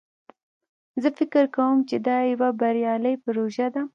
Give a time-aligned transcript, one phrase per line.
[1.01, 3.81] زه فکر کوم چې دا یوه بریالی پروژه ده